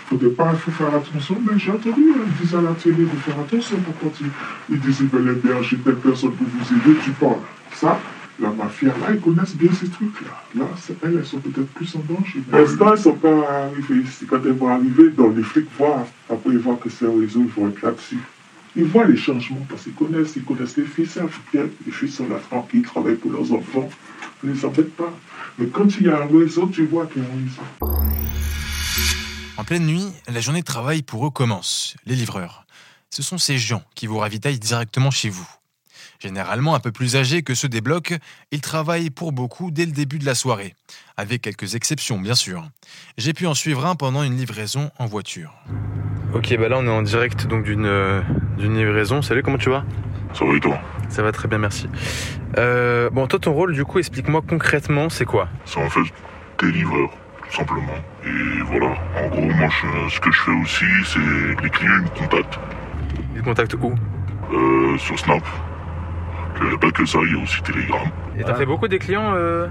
[0.07, 3.05] Faudrait pas, il faut faire attention, mais j'ai entendu, hein, ils disent à la télé
[3.05, 4.31] de faire attention pour quand ils,
[4.71, 7.41] ils disent qu'ils veulent telle personne pour vous aider, tu parles.
[7.75, 7.99] Ça,
[8.41, 10.31] la mafia, là, ils connaissent bien ces trucs-là.
[10.55, 10.67] Là,
[11.03, 12.41] elles, elles sont peut-être plus en danger.
[12.49, 14.27] Pour l'instant, elles ne sont pas arrivées ici.
[14.27, 17.43] Quand elles vont arriver, donc les flics voient, après ils voient que c'est un réseau,
[17.43, 18.19] ils vont être là-dessus.
[18.79, 21.69] Ils voient les changements parce qu'ils connaissent, ils connaissent les filles, africain.
[21.85, 23.89] Les filles sont là tranquilles, travaillent pour leurs enfants.
[24.45, 25.13] Ne les pas.
[25.59, 28.07] Mais quand il y a un réseau, tu vois qu'il y a un réseau.
[29.57, 32.67] En pleine nuit, la journée de travail pour eux commence, les livreurs.
[33.11, 35.49] Ce sont ces gens qui vous ravitaillent directement chez vous.
[36.21, 38.15] Généralement un peu plus âgés que ceux des blocs,
[38.53, 40.77] ils travaillent pour beaucoup dès le début de la soirée,
[41.17, 42.69] avec quelques exceptions bien sûr.
[43.17, 45.53] J'ai pu en suivre un pendant une livraison en voiture.
[46.35, 48.21] Ok, bah là on est en direct donc d'une euh,
[48.59, 49.23] d'une livraison.
[49.23, 49.85] Salut, comment tu vas?
[50.35, 50.79] Ça va et toi?
[51.09, 51.89] Ça va très bien, merci.
[52.59, 55.49] Euh, bon, toi ton rôle du coup, explique-moi concrètement, c'est quoi?
[55.65, 56.01] C'est en fait
[56.61, 57.11] des livreurs,
[57.49, 57.95] tout simplement.
[58.25, 62.03] Et voilà, en gros, moi, je- ce que je fais aussi, c'est les clients ils
[62.03, 62.59] me contactent
[63.35, 63.95] Ils te contactent où?
[64.53, 65.43] Euh, sur Snap.
[66.61, 68.01] Il n'y a pas que ça, il y a aussi Telegram.
[68.39, 69.69] Et t'as fait beaucoup des clients euh...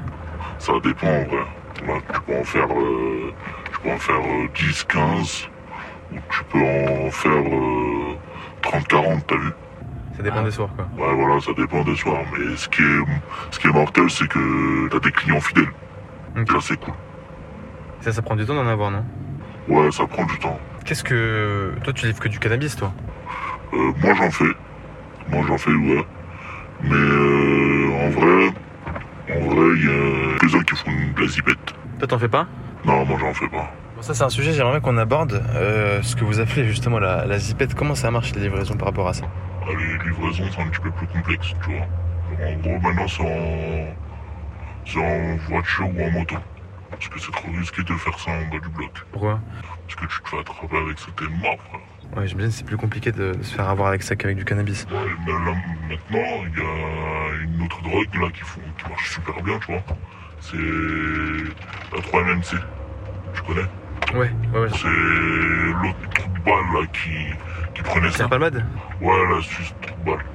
[0.57, 1.45] Ça dépend en vrai.
[1.85, 3.33] Là, tu peux en faire, euh,
[3.71, 5.49] tu peux en faire euh, 10, 15,
[6.13, 8.15] ou tu peux en faire euh,
[8.61, 9.51] 30, 40, t'as vu
[10.15, 10.87] Ça dépend des soirs quoi.
[10.97, 12.21] Ouais, voilà, ça dépend des soirs.
[12.33, 13.03] Mais ce qui est,
[13.51, 15.71] ce qui est mortel, c'est que t'as des clients fidèles.
[16.37, 16.51] Ok.
[16.51, 16.93] Ça, c'est cool.
[18.01, 19.03] Ça, ça prend du temps d'en avoir, non?
[19.67, 20.59] Ouais, ça prend du temps.
[20.85, 21.73] Qu'est-ce que.
[21.83, 22.93] Toi, tu livres que du cannabis, toi?
[23.73, 24.53] Euh, moi, j'en fais.
[25.29, 26.05] Moi, j'en fais, ouais.
[26.83, 28.53] Mais euh, en vrai,
[29.35, 31.73] en vrai, il y a quelques-uns qui font de la zipette.
[31.99, 32.47] Toi, t'en fais pas?
[32.85, 33.69] Non, moi, j'en fais pas.
[33.97, 37.25] Bon, ça, c'est un sujet, j'aimerais qu'on aborde euh, ce que vous appelez justement la,
[37.25, 37.73] la zipette.
[37.73, 39.25] Comment ça marche les livraisons par rapport à ça
[39.63, 41.87] Ah, Les livraisons, c'est un petit peu plus complexe, tu vois.
[42.47, 43.95] En gros, maintenant, c'est en...
[44.85, 46.35] c'est en voiture ou en moto.
[46.91, 48.91] Parce que c'est trop risqué de faire ça en bas du bloc.
[49.11, 49.39] Pourquoi
[49.87, 51.81] Parce que tu te fais attraper avec ce t'es mort, frère.
[52.15, 54.85] Ouais, j'imagine que c'est plus compliqué de se faire avoir avec ça qu'avec du cannabis.
[54.91, 55.55] Ouais, mais là,
[55.89, 59.71] maintenant, il y a une autre drogue là qui, font, qui marche super bien, tu
[59.71, 59.81] vois.
[60.39, 62.57] C'est la 3MMC.
[63.33, 63.65] Tu connais
[64.13, 64.69] Ouais, ouais, ouais.
[64.73, 68.25] C'est l'autre trou de balle là qui, qui prenait C'est ça.
[68.25, 68.65] un palmade
[69.01, 69.73] Ouais, la Suisse
[70.05, 70.25] balle.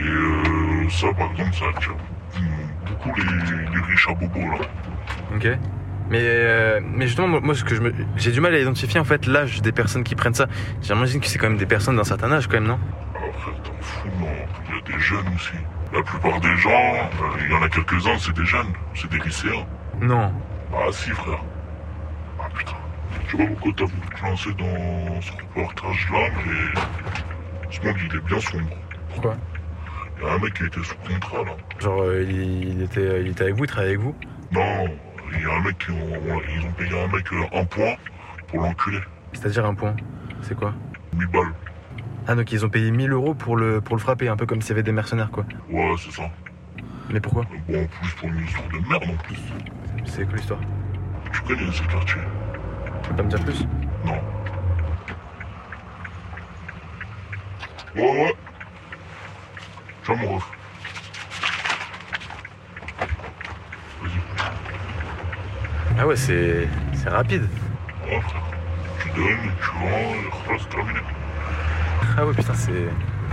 [0.00, 1.94] Et euh, ça, par exemple, ça attire
[2.86, 4.58] beaucoup les, les riches à bobo là.
[5.34, 5.46] Ok.
[6.10, 7.92] Mais, euh, mais justement, moi, moi, ce que je me...
[8.16, 10.46] j'ai du mal à identifier en fait l'âge des personnes qui prennent ça.
[10.80, 12.78] J'imagine que c'est quand même des personnes d'un certain âge, quand même, non?
[13.14, 14.26] Alors, frère, t'en fous, non.
[14.70, 15.52] Il y a des jeunes aussi.
[15.92, 19.18] La plupart des gens, euh, il y en a quelques-uns, c'est des jeunes, c'est des
[19.18, 19.66] lycéens.
[20.00, 20.32] Non.
[20.72, 21.42] Ah si frère.
[22.40, 22.72] Ah putain.
[23.28, 26.80] Je sais pas pourquoi t'as voulu te lancer dans ce reportage-là, mais
[27.70, 28.70] ce monde il est bien sombre.
[29.10, 29.36] Pourquoi
[30.18, 31.56] Il y a un mec qui était sous contrat là.
[31.78, 34.14] Genre, euh, il, était, il était avec vous, il travaillait avec vous?
[34.50, 34.86] Non,
[35.32, 37.94] il y a un mec qui ont, ils ont payé un mec euh, un point
[38.46, 39.00] pour l'enculer.
[39.34, 39.94] C'est-à-dire un point?
[40.40, 40.72] C'est quoi?
[41.14, 41.52] 1000 balles.
[42.26, 44.62] Ah, donc ils ont payé 1000 euros pour le, pour le frapper, un peu comme
[44.62, 45.44] s'il y avait des mercenaires, quoi.
[45.70, 46.30] Ouais, c'est ça.
[47.10, 47.44] Mais pourquoi?
[47.68, 49.38] Bon, en plus pour une histoire de merde en plus.
[50.06, 50.60] C'est quoi l'histoire?
[51.32, 52.20] Tu connais ce quartier
[53.08, 53.66] Tu peux pas me dire plus
[54.04, 54.20] Non.
[57.96, 58.34] Ouais, ouais.
[60.04, 60.44] Tiens mon ref.
[64.02, 64.20] Vas-y.
[65.98, 67.48] Ah ouais, c'est, c'est rapide.
[68.04, 68.42] Ouais, frère.
[69.00, 71.00] Tu donnes, tu rends, et voilà, c'est terminé.
[72.18, 72.88] Ah ouais, putain, c'est...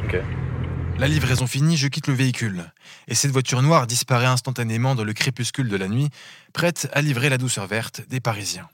[0.06, 0.22] Ok.
[0.98, 2.64] La livraison finie, je quitte le véhicule.
[3.10, 6.10] Et cette voiture noire disparaît instantanément dans le crépuscule de la nuit,
[6.54, 8.70] prête à livrer la douceur verte des Parisiens.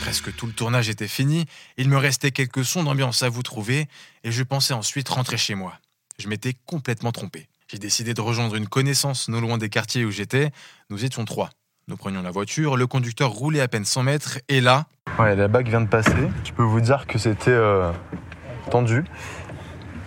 [0.00, 3.88] Presque tout le tournage était fini, il me restait quelques sons d'ambiance à vous trouver,
[4.24, 5.74] et je pensais ensuite rentrer chez moi.
[6.18, 7.48] Je m'étais complètement trompé.
[7.70, 10.50] J'ai décidé de rejoindre une connaissance non loin des quartiers où j'étais.
[10.88, 11.50] Nous étions trois.
[11.86, 14.86] Nous prenions la voiture, le conducteur roulait à peine 100 mètres, et là,
[15.18, 16.28] Ouais, la bague vient de passer.
[16.44, 17.90] Je peux vous dire que c'était euh,
[18.70, 19.04] tendu.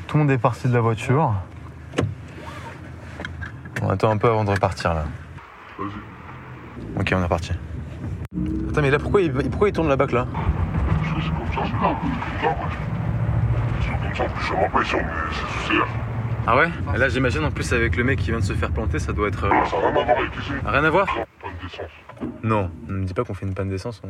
[0.07, 1.33] Tout le monde est parti de la voiture.
[3.81, 5.05] On attend un peu avant de repartir là.
[5.77, 6.99] Vas-y.
[6.99, 7.51] Ok, on est reparti.
[8.35, 11.53] Attends, mais là, pourquoi il, pourquoi il tourne la bague là Parce que c'est comme
[11.53, 11.99] ça, c'est là.
[12.01, 12.71] C'est comme ça, ouais.
[13.81, 15.83] C'est comme ça, en plus, ça va pas ici, mais c'est sous
[16.47, 18.71] Ah ouais Et Là, j'imagine en plus avec le mec qui vient de se faire
[18.71, 19.41] planter, ça doit être.
[19.41, 20.51] Ça n'a rien à voir avec ici.
[20.65, 21.07] Rien à voir
[21.61, 21.89] d'essence.
[22.41, 24.01] Non, ne me dis pas qu'on fait une panne d'essence.
[24.05, 24.07] on-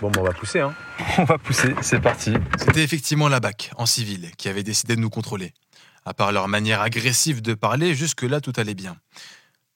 [0.00, 0.74] Bon, bah, on va pousser, hein.
[1.18, 2.34] On va pousser, c'est parti.
[2.56, 5.52] C'était effectivement la BAC, en civil, qui avait décidé de nous contrôler.
[6.04, 8.96] À part leur manière agressive de parler, jusque-là tout allait bien.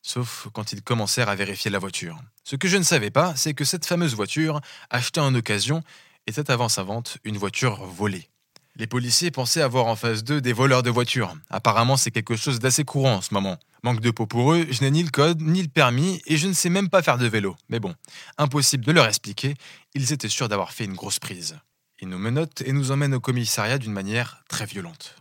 [0.06, 2.16] Sauf quand ils commencèrent à vérifier la voiture.
[2.44, 5.82] Ce que je ne savais pas, c'est que cette fameuse voiture, achetée en occasion,
[6.28, 8.28] était avant sa vente une voiture volée.
[8.76, 11.34] Les policiers pensaient avoir en face d'eux des voleurs de voitures.
[11.50, 13.58] Apparemment, c'est quelque chose d'assez courant en ce moment.
[13.82, 16.46] Manque de peau pour eux, je n'ai ni le code, ni le permis, et je
[16.46, 17.56] ne sais même pas faire de vélo.
[17.68, 17.92] Mais bon,
[18.38, 19.54] impossible de leur expliquer,
[19.94, 21.58] ils étaient sûrs d'avoir fait une grosse prise.
[22.00, 25.16] Ils nous menottent et nous emmènent au commissariat d'une manière très violente.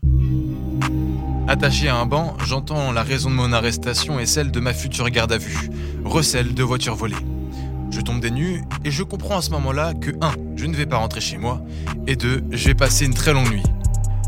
[1.48, 5.08] Attaché à un banc, j'entends la raison de mon arrestation et celle de ma future
[5.12, 5.70] garde à vue.
[6.04, 7.16] Recel de voiture volée.
[7.92, 10.32] Je tombe des nues et je comprends à ce moment-là que 1.
[10.56, 11.62] Je ne vais pas rentrer chez moi
[12.08, 12.46] et 2.
[12.50, 13.64] Je vais passer une très longue nuit.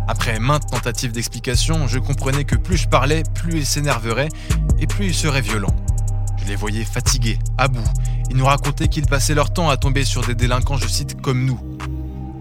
[0.08, 4.30] Après maintes tentatives d'explication, je comprenais que plus je parlais, plus ils s'énerveraient
[4.80, 5.76] et plus ils seraient violents.
[6.38, 7.84] Je les voyais fatigués, à bout.
[8.30, 11.46] Ils nous racontaient qu'ils passaient leur temps à tomber sur des délinquants, je cite, comme
[11.46, 11.60] nous.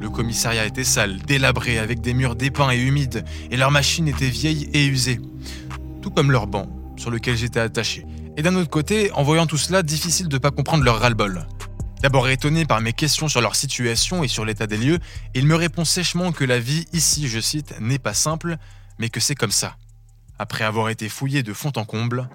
[0.06, 4.30] Le commissariat était sale, délabré, avec des murs dépeints et humides, et leur machine était
[4.30, 5.20] vieille et usée.
[6.00, 8.06] Tout comme leur banc, sur lequel j'étais attaché.
[8.36, 11.48] Et d'un autre côté, en voyant tout cela, difficile de ne pas comprendre leur ras-le-bol.
[12.02, 15.00] D'abord étonné par mes questions sur leur situation et sur l'état des lieux,
[15.34, 18.58] il me répond sèchement que la vie ici, je cite, n'est pas simple,
[19.00, 19.76] mais que c'est comme ça.
[20.38, 22.28] Après avoir été fouillé de fond en comble,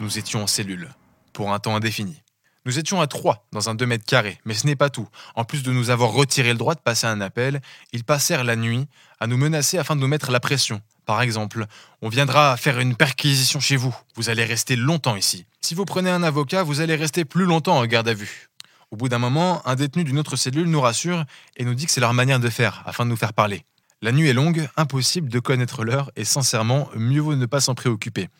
[0.00, 0.88] nous étions en cellule,
[1.32, 2.20] pour un temps indéfini.
[2.66, 5.08] Nous étions à trois dans un 2 mètres carrés, mais ce n'est pas tout.
[5.34, 8.54] En plus de nous avoir retiré le droit de passer un appel, ils passèrent la
[8.54, 8.86] nuit
[9.18, 10.82] à nous menacer afin de nous mettre la pression.
[11.06, 11.64] Par exemple,
[12.02, 13.96] on viendra faire une perquisition chez vous.
[14.14, 15.46] Vous allez rester longtemps ici.
[15.62, 18.48] Si vous prenez un avocat, vous allez rester plus longtemps en garde à vue.
[18.90, 21.24] Au bout d'un moment, un détenu d'une autre cellule nous rassure
[21.56, 23.64] et nous dit que c'est leur manière de faire afin de nous faire parler.
[24.02, 27.74] La nuit est longue, impossible de connaître l'heure et sincèrement, mieux vaut ne pas s'en
[27.74, 28.30] préoccuper.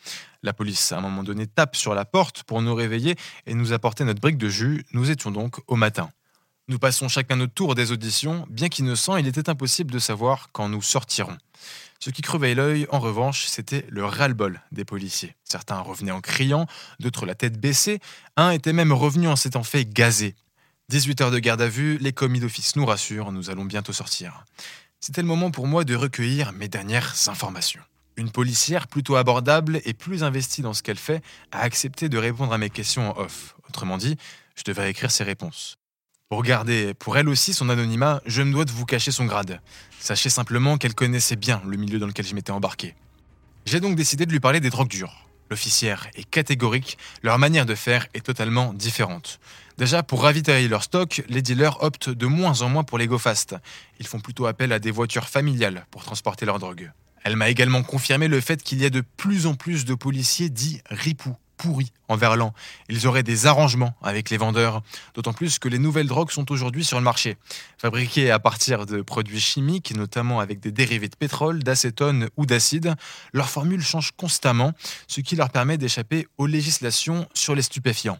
[0.41, 3.71] La police, à un moment donné, tape sur la porte pour nous réveiller et nous
[3.71, 4.83] apporter notre brique de jus.
[4.93, 6.09] Nous étions donc au matin.
[6.67, 8.47] Nous passons chacun notre tour des auditions.
[8.49, 11.37] Bien qu'innocent, il était impossible de savoir quand nous sortirons.
[11.99, 15.35] Ce qui crevait l'œil, en revanche, c'était le ras-le-bol des policiers.
[15.43, 16.65] Certains revenaient en criant,
[16.99, 17.99] d'autres la tête baissée.
[18.35, 20.33] Un était même revenu en s'étant fait gazer.
[20.89, 24.43] 18 heures de garde à vue, les commis d'office nous rassurent, nous allons bientôt sortir.
[25.03, 27.81] C'était le moment pour moi de recueillir mes dernières informations.
[28.17, 32.53] Une policière plutôt abordable et plus investie dans ce qu'elle fait a accepté de répondre
[32.53, 33.55] à mes questions en off.
[33.67, 34.15] Autrement dit,
[34.55, 35.79] je devais écrire ses réponses.
[36.29, 39.59] Pour garder pour elle aussi son anonymat, je me dois de vous cacher son grade.
[39.99, 42.93] Sachez simplement qu'elle connaissait bien le milieu dans lequel je m'étais embarqué.
[43.65, 45.30] J'ai donc décidé de lui parler des drogues dures.
[45.51, 49.41] L'officière est catégorique, leur manière de faire est totalement différente.
[49.77, 53.17] Déjà, pour ravitailler leur stock, les dealers optent de moins en moins pour les go
[53.17, 53.57] fast.
[53.99, 56.93] Ils font plutôt appel à des voitures familiales pour transporter leur drogue.
[57.25, 60.49] Elle m'a également confirmé le fait qu'il y a de plus en plus de policiers
[60.49, 62.53] dits ripoux, pourris, en verlan.
[62.89, 64.81] Ils auraient des arrangements avec les vendeurs,
[65.13, 67.37] d'autant plus que les nouvelles drogues sont aujourd'hui sur le marché.
[67.77, 72.95] Fabriquées à partir de produits chimiques, notamment avec des dérivés de pétrole, d'acétone ou d'acide,
[73.31, 74.73] leur formule change constamment,
[75.07, 78.19] ce qui leur permet d'échapper aux législations sur les stupéfiants.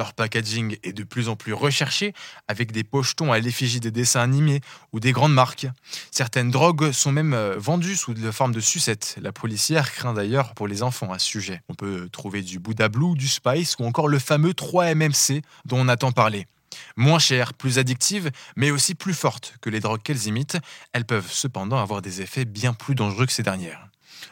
[0.00, 2.14] Leur packaging est de plus en plus recherché,
[2.48, 4.62] avec des pochetons à l'effigie des dessins animés
[4.94, 5.66] ou des grandes marques.
[6.10, 9.18] Certaines drogues sont même euh, vendues sous la forme de sucettes.
[9.20, 11.60] La policière craint d'ailleurs pour les enfants à ce sujet.
[11.68, 15.88] On peut trouver du Buddha Blue, du Spice ou encore le fameux 3-MMC dont on
[15.88, 16.46] a tant parlé.
[16.96, 20.56] Moins chères, plus addictives, mais aussi plus fortes que les drogues qu'elles imitent,
[20.94, 23.90] elles peuvent cependant avoir des effets bien plus dangereux que ces dernières.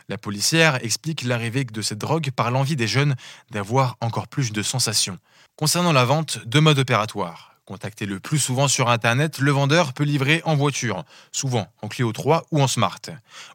[0.09, 3.17] La policière explique l'arrivée de cette drogue par l'envie des jeunes
[3.51, 5.19] d'avoir encore plus de sensations.
[5.59, 7.57] Concernant la vente, deux modes opératoires.
[7.65, 12.13] Contacté le plus souvent sur Internet, le vendeur peut livrer en voiture, souvent en Clio
[12.13, 13.01] 3 ou en Smart.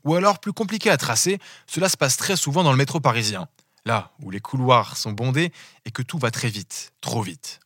[0.04, 3.48] Ou alors, plus compliqué à tracer, cela se passe très souvent dans le métro parisien,
[3.86, 5.54] là où les couloirs sont bondés
[5.86, 7.62] et que tout va très vite, trop vite.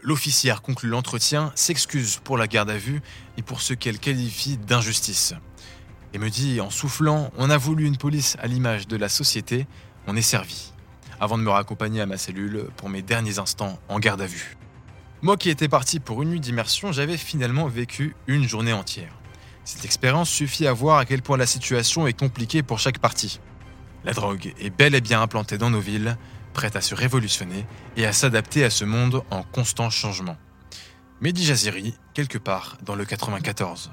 [0.00, 3.00] L'officière conclut l'entretien, s'excuse pour la garde à vue
[3.36, 5.34] et pour ce qu'elle qualifie d'injustice.
[6.12, 9.68] Et me dit en soufflant, on a voulu une police à l'image de la société,
[10.08, 10.69] on est servi
[11.20, 14.56] avant de me raccompagner à ma cellule pour mes derniers instants en garde à vue.
[15.22, 19.12] Moi qui étais parti pour une nuit d'immersion, j'avais finalement vécu une journée entière.
[19.64, 23.38] Cette expérience suffit à voir à quel point la situation est compliquée pour chaque partie.
[24.04, 26.16] La drogue est bel et bien implantée dans nos villes,
[26.54, 30.38] prête à se révolutionner et à s'adapter à ce monde en constant changement.
[31.20, 33.90] Mehdi Jaziri, quelque part dans le 94.